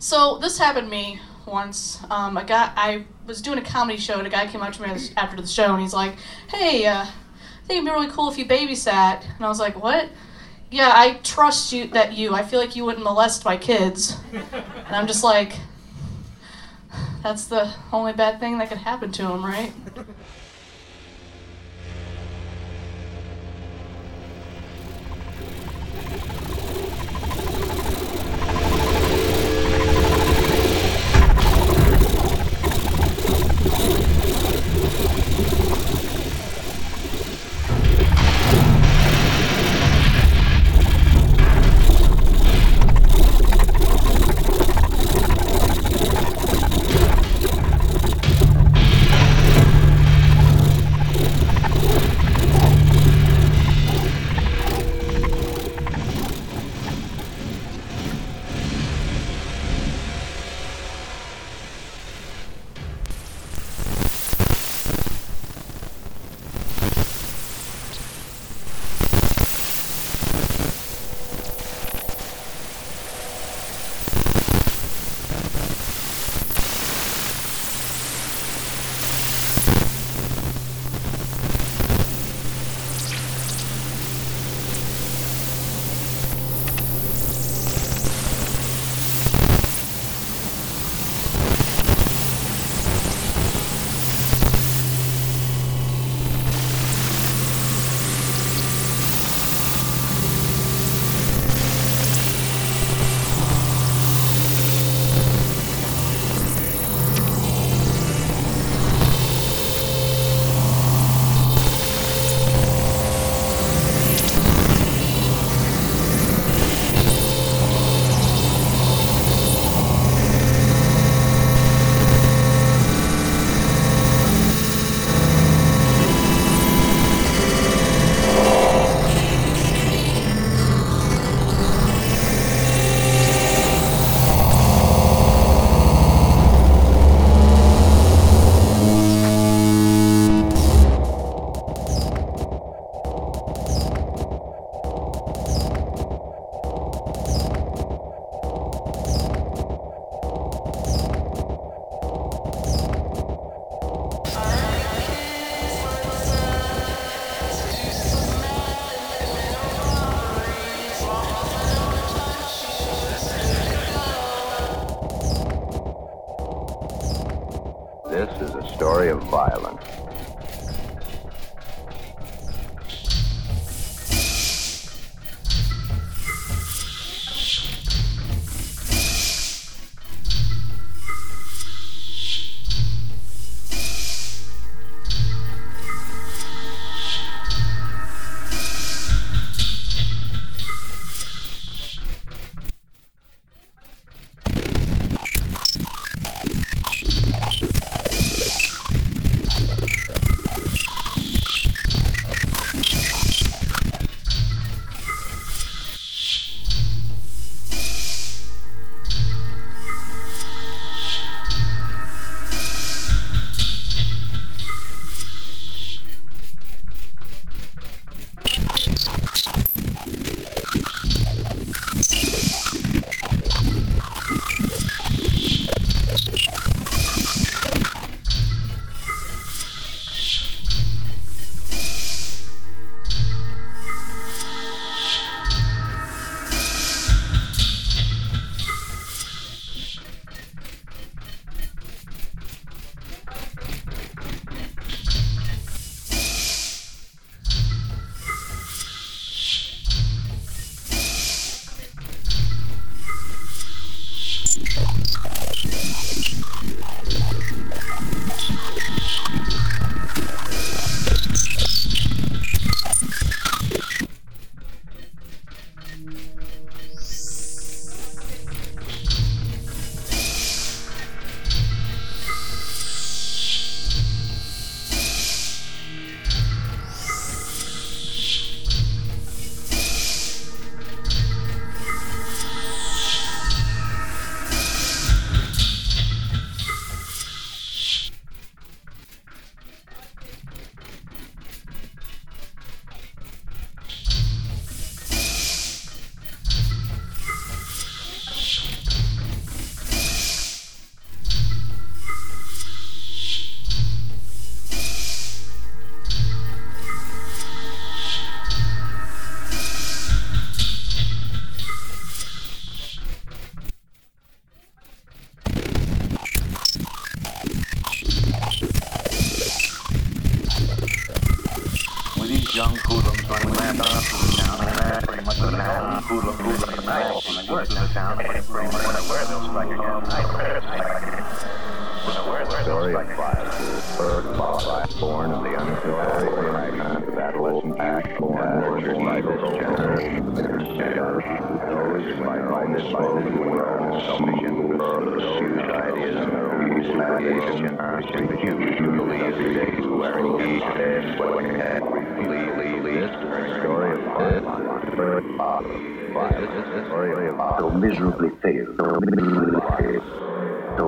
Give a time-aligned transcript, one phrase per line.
[0.00, 2.02] So this happened to me once.
[2.08, 4.82] Um, a guy, I was doing a comedy show, and a guy came up to
[4.82, 6.14] me after the show, and he's like,
[6.48, 9.80] "Hey, uh, I think it'd be really cool if you babysat." And I was like,
[9.80, 10.08] "What?"
[10.70, 12.34] Yeah, I trust you that you.
[12.34, 14.16] I feel like you wouldn't molest my kids.
[14.32, 15.52] And I'm just like,
[17.22, 19.72] that's the only bad thing that could happen to him, right?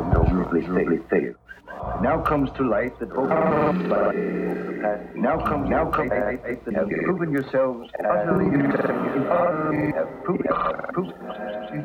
[0.00, 1.36] Miserably failed.
[2.00, 3.10] Now comes to light that
[5.14, 6.10] now comes now comes
[6.64, 8.46] that have proven yourselves utterly
[9.92, 10.46] have proven
[10.92, 11.16] proven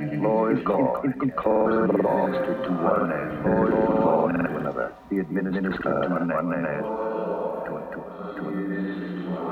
[0.01, 6.09] is law in concord administered to one as is law and another be administered to
[6.09, 6.83] one as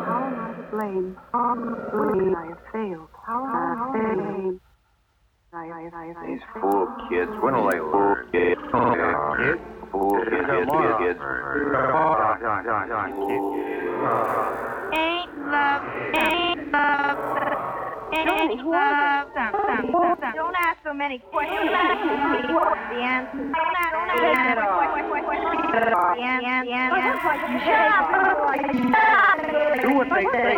[0.05, 1.17] How I to blame?
[1.31, 2.35] How I blame?
[2.35, 3.09] I have failed.
[3.25, 4.61] How I blame?
[5.55, 7.31] These fool kids.
[7.39, 8.59] When will they fool kids?
[8.59, 8.75] Kids?
[9.89, 11.19] Fool kids, kids, kids, kids.
[14.91, 17.17] Ain't love, ain't love,
[18.11, 19.31] ain't love.
[20.35, 21.55] Don't ask so many questions.
[21.55, 21.75] The
[22.99, 23.37] answer.
[23.37, 24.67] Don't ask the answer.
[26.15, 26.67] The answer.
[26.67, 27.35] The answer.
[27.63, 28.11] Shut up.
[29.81, 30.51] do what they say.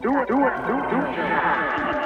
[0.00, 2.05] Do it, do it, do do.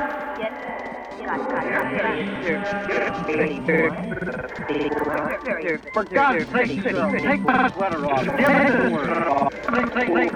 [5.93, 8.25] For God's sake, take my sweater off.
[8.25, 9.53] Get the sweater off.
[9.53, 10.33] Take, take, take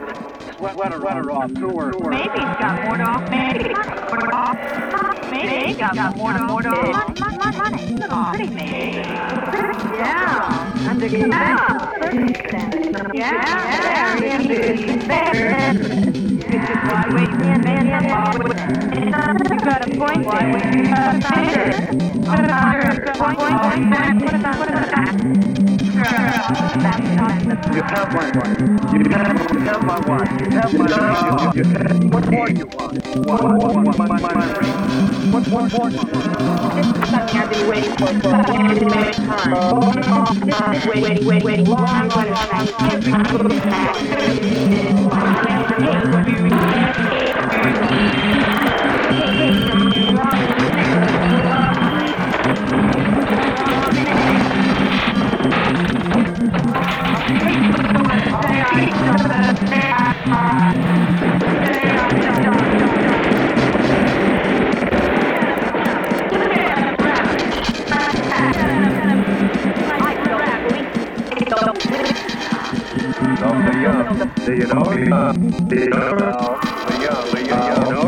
[0.74, 1.50] sweater, sweater off.
[1.52, 1.92] Sewer.
[2.10, 3.30] Maybe he's got more to off.
[3.30, 5.30] Maybe he's got more to off.
[5.30, 7.18] Maybe he's got more to more to off.
[7.18, 8.98] Money, money, Pretty maybe.
[9.94, 10.88] Yeah.
[10.88, 11.92] Under yeah.
[11.94, 12.86] circumstances.
[13.14, 13.84] Yeah.
[13.94, 14.24] Yeah.
[16.84, 18.53] Why wait, man, man, man.
[18.74, 20.58] You got a point there.
[22.24, 23.38] What about your point?
[23.38, 25.14] What about, what about that?
[27.74, 28.58] You have my wife.
[28.92, 30.30] You have, you have my wife.
[30.40, 31.54] You have my wife.
[31.54, 31.70] You, you,
[32.02, 32.94] you, what more you want?
[33.16, 34.18] What, what, what, my,
[35.48, 36.24] more do you want?
[37.14, 40.80] I've been waiting for for a long time.
[40.88, 41.68] Wait, wait, wait, wait.
[41.68, 42.64] I'm going to try
[47.84, 48.33] The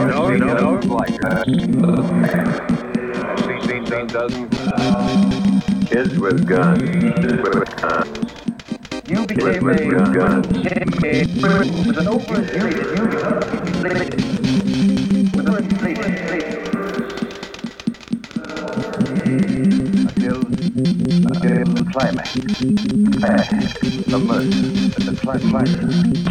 [0.07, 1.47] no, no, like that.
[5.89, 6.83] Kids with guns,
[9.09, 9.75] You became a
[11.87, 12.97] with an you overinflated
[20.07, 20.39] until
[21.27, 22.37] until the climax.
[24.19, 24.51] Murder.
[24.99, 26.26] The climax.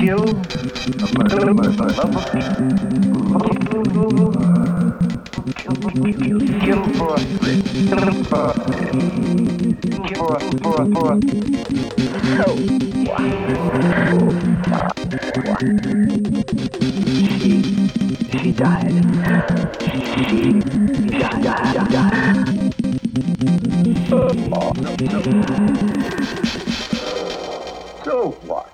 [28.05, 28.64] So what?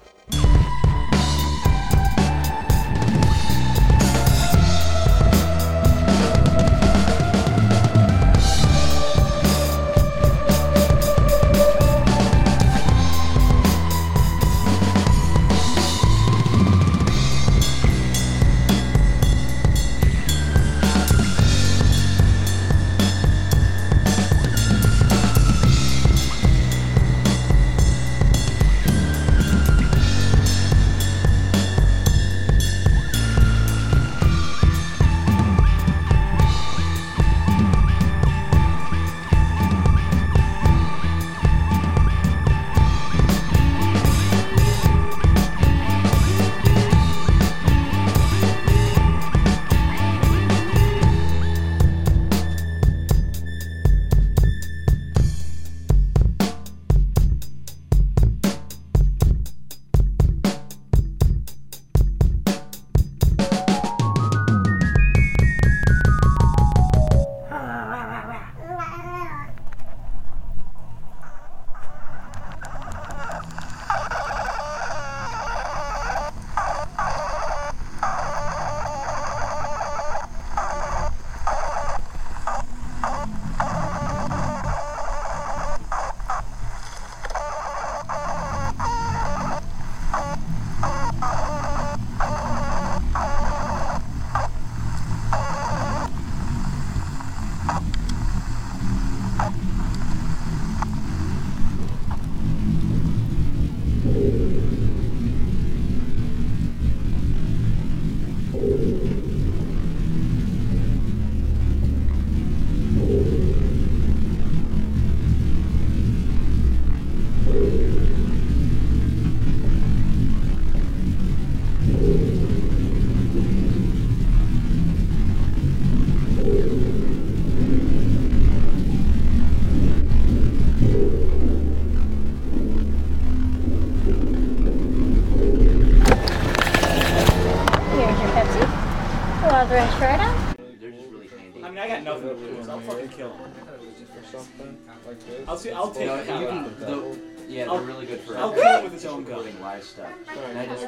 [149.93, 150.13] Gun.
[150.25, 150.38] stuff.
[150.50, 150.88] And I just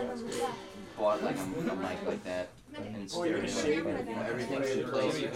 [0.97, 3.83] bought like a, a mic like that and Oh, you're stereo.
[3.83, 5.13] gonna shave You know, everything's in place.
[5.15, 5.27] Did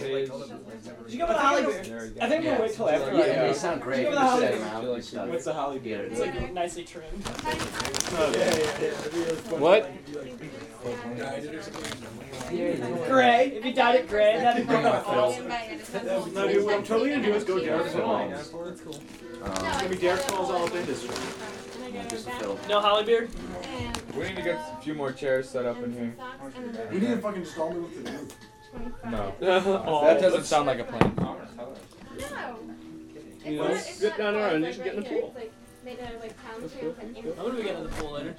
[1.12, 1.82] you go with the Holly Bear?
[1.84, 2.20] There you go.
[2.20, 3.12] I think we'll wait till after.
[3.14, 3.96] Yeah, I, and they sound great.
[4.02, 5.02] Give You it a just set Holly them out Bear.
[5.02, 5.28] stuff.
[5.28, 6.02] What's the Holly Bear?
[6.04, 7.22] it's It's like like nicely trimmed.
[8.10, 9.90] Oh, what?
[13.08, 13.52] Gray.
[13.56, 15.48] If you dyed it gray, that'd be awesome.
[16.34, 18.32] No, dude, what I'm totally gonna do is go Derek Falls.
[18.32, 21.08] It's gonna be Derek Falls all up industry.
[21.08, 21.67] just to fill.
[22.68, 23.28] No Holly Beer?
[24.16, 26.14] We need to get a few more chairs set up in here.
[26.90, 28.34] We need to fucking just all move to the roof.
[29.10, 29.34] No.
[29.86, 31.14] Oh, that doesn't sound like a plan.
[32.30, 32.58] No.
[33.44, 35.34] You know, Get down there and you should get in the pool.
[35.86, 35.96] I'm
[37.36, 38.34] gonna be in the pool later.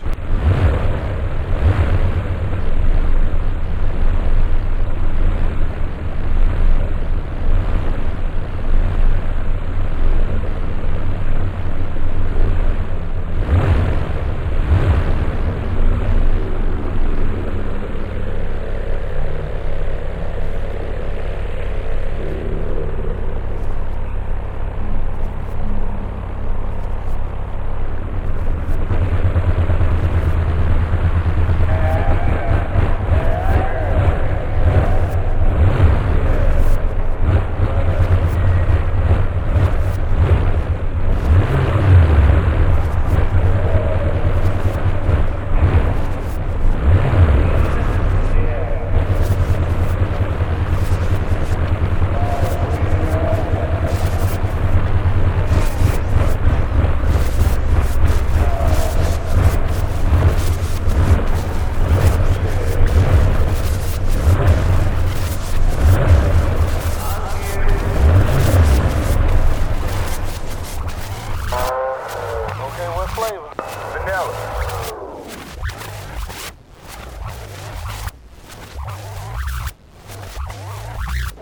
[71.51, 73.49] Okay, what flavor?
[73.93, 74.33] Vanilla.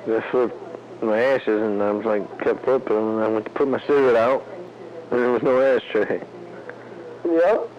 [0.08, 1.18] I flipped my
[1.98, 4.46] was like, kept flipping and I went to put my cigarette out
[5.12, 6.22] and there was no ashtray.
[7.26, 7.77] Yep.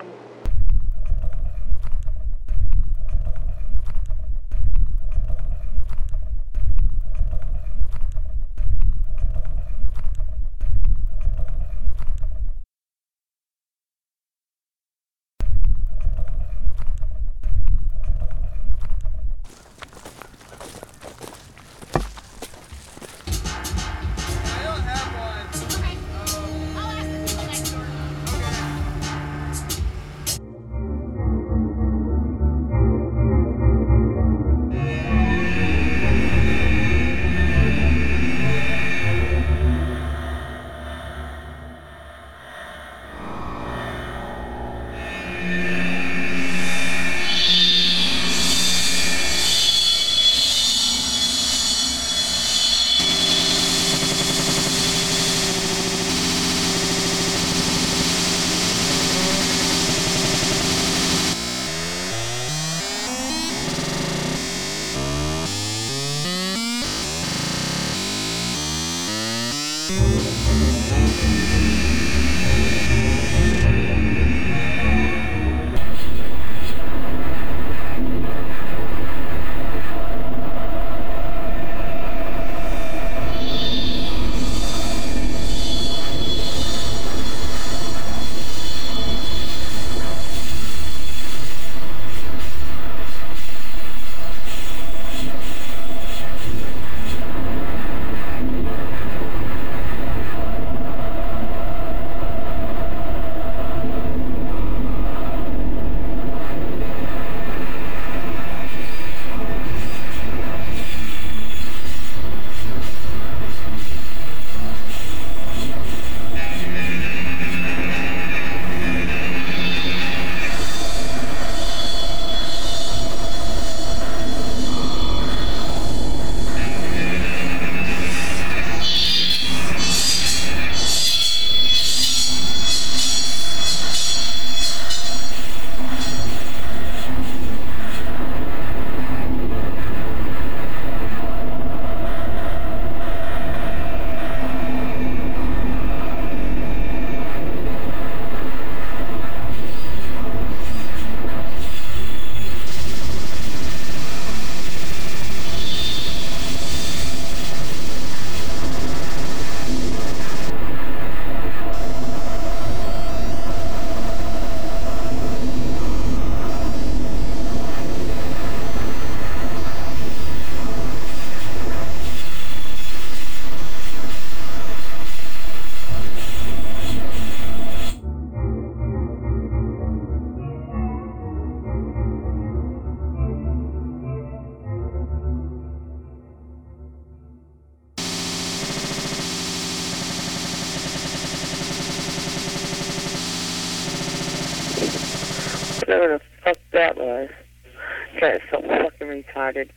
[199.52, 199.71] Retarded.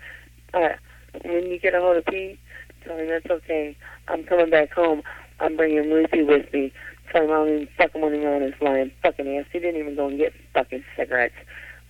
[0.53, 0.75] Uh,
[1.23, 2.39] when you get a hold of Pete,
[2.83, 3.75] tell him that's okay.
[4.07, 5.03] I'm coming back home.
[5.39, 6.71] I'm bringing Lucy with me.
[7.13, 9.45] Him I don't fucking want him on his lying fucking ass.
[9.51, 11.35] He didn't even go and get fucking cigarettes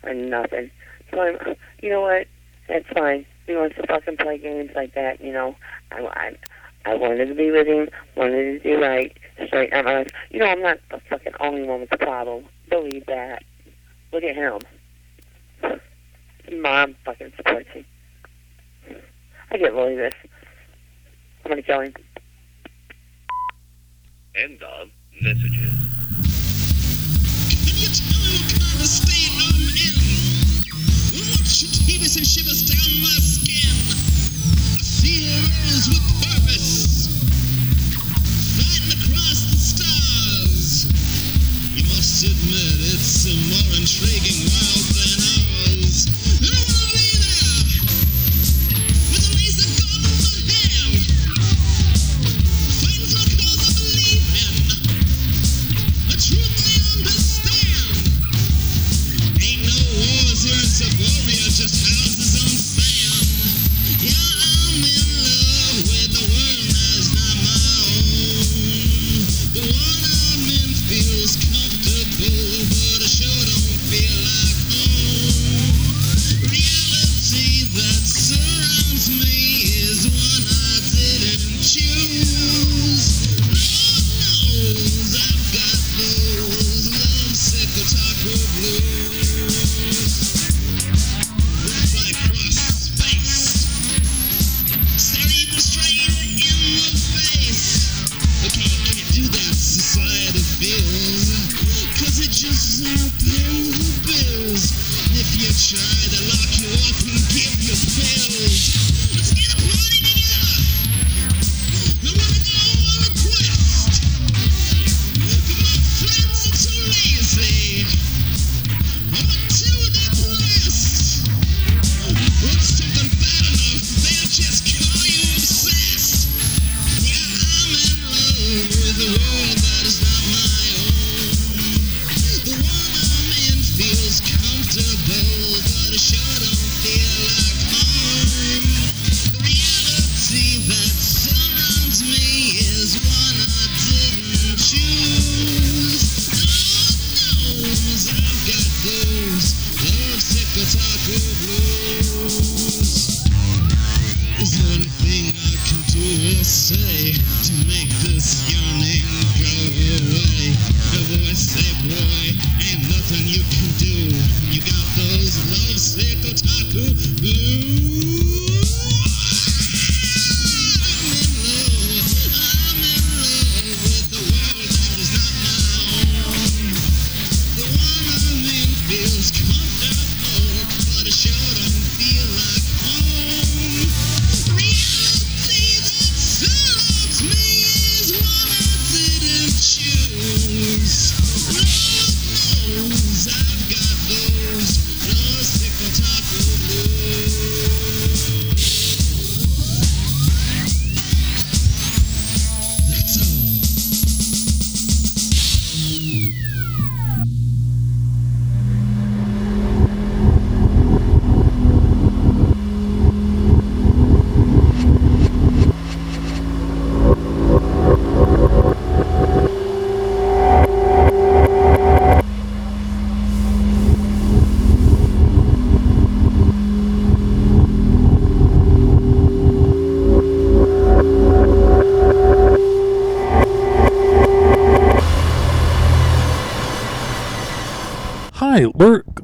[0.04, 0.72] or nothing.
[1.12, 1.38] Tell him,
[1.82, 2.28] you know what?
[2.67, 3.26] That's fine.
[3.46, 5.56] He wants to fucking play games like that, you know.
[5.91, 6.38] I, I,
[6.86, 9.15] I wanted to be with him, wanted to do right,
[9.46, 10.08] straight out my life.
[10.32, 12.46] You know, I'm not the fucking only one with the problem.
[12.70, 13.44] Believe that.
[14.12, 14.60] Look at him.
[16.52, 17.86] Mom fucking supports him.
[19.52, 20.14] I can't believe this.
[21.46, 21.94] I'm uh, gonna kill him.
[24.36, 24.86] End all
[25.22, 25.74] messages.
[27.50, 29.22] Can you tell me what kind of messages.
[31.52, 33.76] Shivers and shivers down my skin.
[34.76, 37.08] I see a rose with purpose,
[38.58, 40.86] fighting across the stars.
[41.76, 42.71] You must admit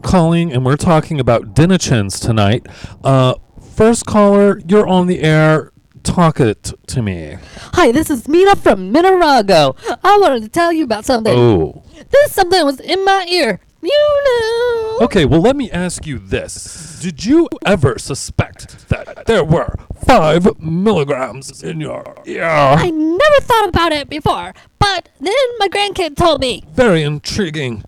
[0.08, 2.66] calling and we're talking about Dinichins tonight.
[3.04, 3.36] Uh,
[3.76, 5.74] first caller, you're on the air.
[6.04, 7.36] Talk it to me.
[7.74, 9.76] Hi, this is Mina from Minarago.
[10.02, 11.38] I wanted to tell you about something.
[11.38, 11.84] Oh.
[12.10, 13.60] This something was in my ear.
[13.82, 15.00] You know.
[15.02, 17.00] Okay, well, let me ask you this.
[17.02, 22.46] Did you ever suspect that there were five milligrams in your ear?
[22.46, 26.64] I never thought about it before, but then my grandkid told me.
[26.74, 27.84] Very intriguing.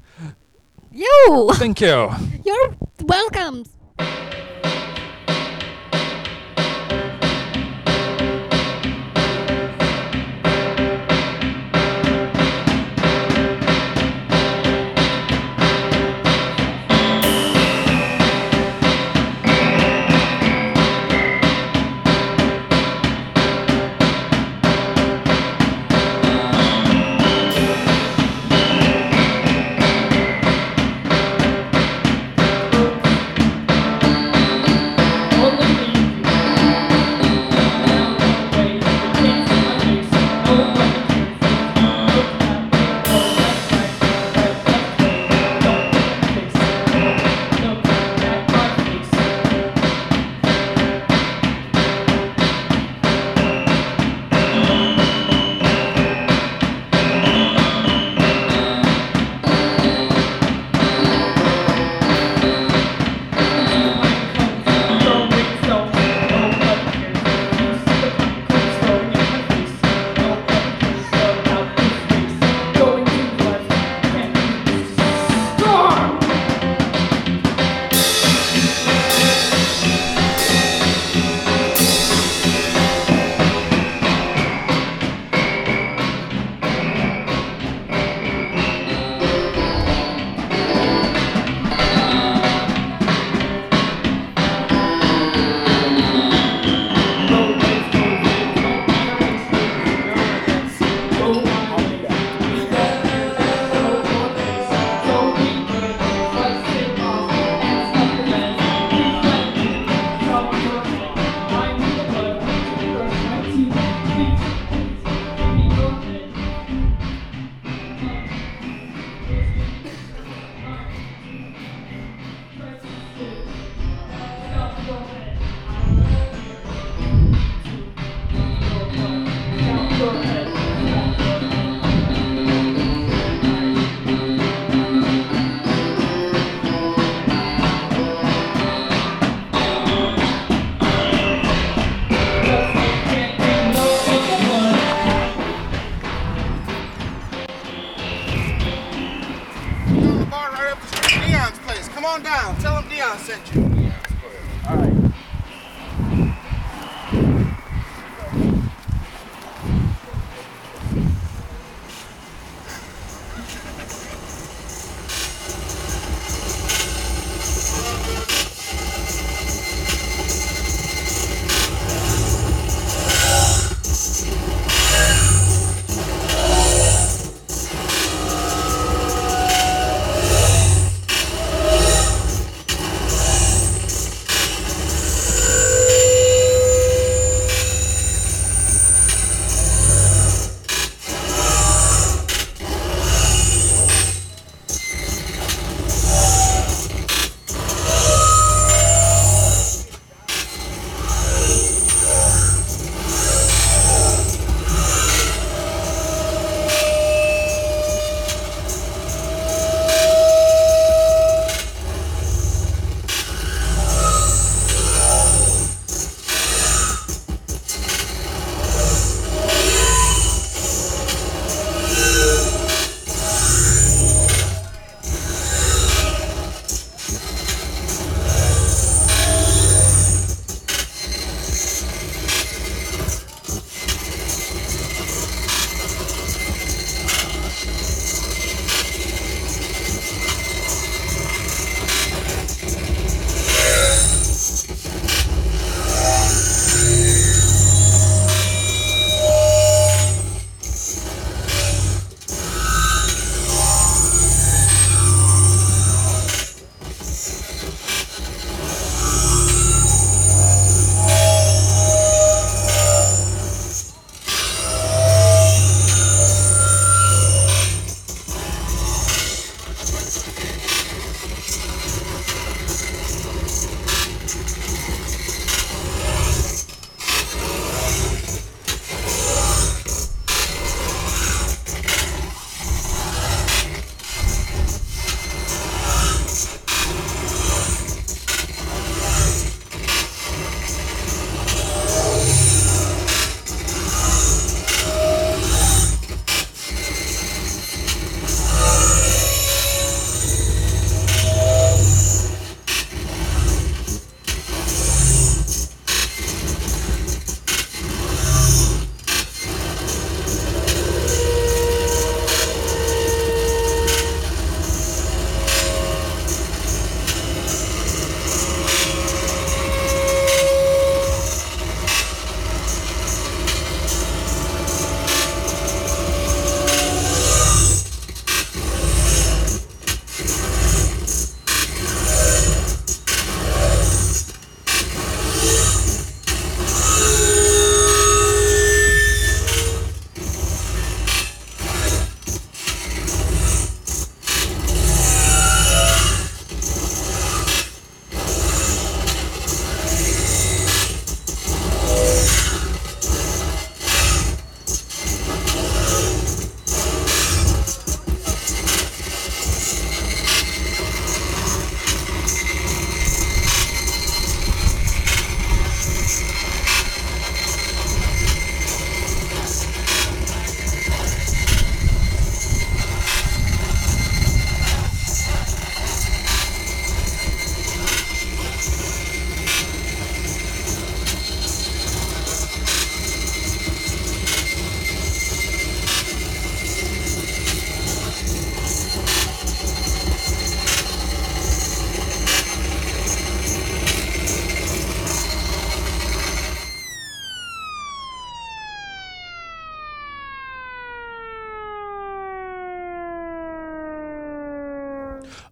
[0.91, 1.49] You.
[1.53, 2.09] Thank you.
[2.43, 3.65] You're welcome.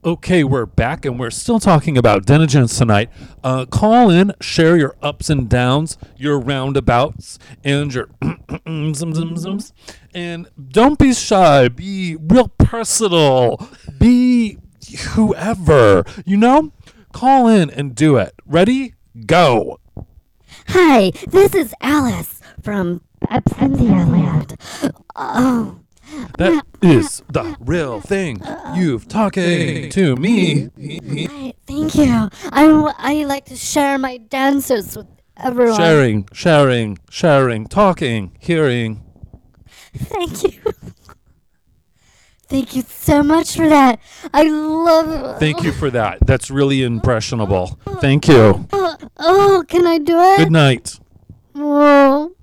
[0.07, 3.09] Okay, we're back and we're still talking about Denigens tonight.
[3.43, 8.07] Uh, call in, share your ups and downs, your roundabouts, and your.
[10.13, 11.67] And don't be shy.
[11.67, 13.69] Be real personal.
[13.99, 14.57] Be
[15.09, 16.05] whoever.
[16.25, 16.71] You know?
[17.11, 18.33] Call in and do it.
[18.45, 18.93] Ready?
[19.25, 19.81] Go.
[20.69, 24.55] Hi, this is Alice from Absentia Land.
[25.17, 25.81] Oh,
[26.37, 28.41] That is the real thing.
[28.75, 30.69] You've talking to me.
[30.77, 32.29] hi, thank you.
[32.51, 35.77] I, I like to share my dances with everyone.
[35.77, 39.03] Sharing, sharing, sharing, talking, hearing.
[39.95, 40.73] Thank you.
[42.49, 43.99] Thank you so much for that.
[44.33, 45.39] I love it.
[45.39, 46.19] Thank you for that.
[46.25, 47.77] That's really impressionable.
[47.99, 48.65] Thank you.
[48.71, 50.37] Oh, oh, can I do it?
[50.37, 50.97] Good night.
[51.55, 52.36] Oh.